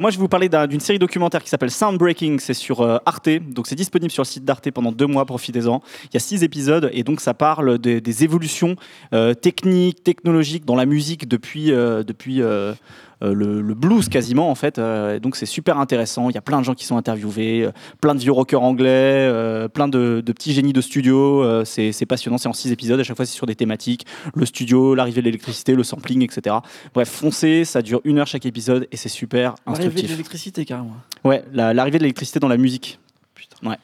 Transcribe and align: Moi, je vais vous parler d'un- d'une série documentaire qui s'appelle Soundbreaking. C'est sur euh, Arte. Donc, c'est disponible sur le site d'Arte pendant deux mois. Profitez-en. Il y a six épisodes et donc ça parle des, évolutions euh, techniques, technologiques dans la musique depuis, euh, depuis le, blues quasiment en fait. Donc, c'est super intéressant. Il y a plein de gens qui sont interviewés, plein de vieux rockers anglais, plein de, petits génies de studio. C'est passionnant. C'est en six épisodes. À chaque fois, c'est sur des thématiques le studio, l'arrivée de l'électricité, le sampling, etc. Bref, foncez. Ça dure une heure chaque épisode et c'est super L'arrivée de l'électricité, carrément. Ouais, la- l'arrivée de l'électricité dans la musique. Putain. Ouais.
Moi, 0.00 0.10
je 0.10 0.16
vais 0.16 0.22
vous 0.22 0.28
parler 0.28 0.48
d'un- 0.48 0.66
d'une 0.66 0.80
série 0.80 0.98
documentaire 0.98 1.42
qui 1.42 1.50
s'appelle 1.50 1.70
Soundbreaking. 1.70 2.38
C'est 2.40 2.54
sur 2.54 2.80
euh, 2.80 2.96
Arte. 3.04 3.28
Donc, 3.50 3.66
c'est 3.66 3.74
disponible 3.74 4.10
sur 4.10 4.22
le 4.22 4.26
site 4.26 4.46
d'Arte 4.46 4.70
pendant 4.70 4.92
deux 4.92 5.06
mois. 5.06 5.26
Profitez-en. 5.26 5.82
Il 6.04 6.14
y 6.14 6.16
a 6.16 6.20
six 6.20 6.42
épisodes 6.42 6.88
et 6.94 7.02
donc 7.02 7.20
ça 7.20 7.34
parle 7.34 7.76
des, 7.76 8.24
évolutions 8.24 8.76
euh, 9.12 9.34
techniques, 9.34 10.02
technologiques 10.02 10.64
dans 10.64 10.74
la 10.74 10.86
musique 10.86 11.28
depuis, 11.28 11.70
euh, 11.70 12.02
depuis 12.02 12.36
le, 12.36 13.74
blues 13.74 14.08
quasiment 14.08 14.50
en 14.50 14.54
fait. 14.54 14.80
Donc, 15.20 15.36
c'est 15.36 15.44
super 15.44 15.78
intéressant. 15.78 16.30
Il 16.30 16.34
y 16.34 16.38
a 16.38 16.40
plein 16.40 16.60
de 16.60 16.64
gens 16.64 16.74
qui 16.74 16.86
sont 16.86 16.96
interviewés, 16.96 17.68
plein 18.00 18.14
de 18.14 18.20
vieux 18.20 18.32
rockers 18.32 18.62
anglais, 18.62 19.30
plein 19.74 19.88
de, 19.88 20.22
petits 20.24 20.54
génies 20.54 20.72
de 20.72 20.80
studio. 20.80 21.44
C'est 21.66 22.06
passionnant. 22.06 22.38
C'est 22.38 22.48
en 22.48 22.54
six 22.54 22.72
épisodes. 22.72 22.98
À 22.98 23.02
chaque 23.02 23.16
fois, 23.16 23.26
c'est 23.26 23.36
sur 23.36 23.46
des 23.46 23.54
thématiques 23.54 24.06
le 24.34 24.46
studio, 24.46 24.94
l'arrivée 24.94 25.20
de 25.20 25.26
l'électricité, 25.26 25.74
le 25.74 25.84
sampling, 25.84 26.22
etc. 26.22 26.56
Bref, 26.94 27.10
foncez. 27.10 27.66
Ça 27.66 27.82
dure 27.82 28.00
une 28.04 28.18
heure 28.18 28.26
chaque 28.26 28.46
épisode 28.46 28.88
et 28.90 28.96
c'est 28.96 29.10
super 29.10 29.56
L'arrivée 29.90 30.08
de 30.08 30.12
l'électricité, 30.12 30.64
carrément. 30.64 30.96
Ouais, 31.24 31.44
la- 31.52 31.74
l'arrivée 31.74 31.98
de 31.98 32.04
l'électricité 32.04 32.38
dans 32.40 32.48
la 32.48 32.56
musique. 32.56 32.98
Putain. 33.34 33.56
Ouais. 33.68 33.76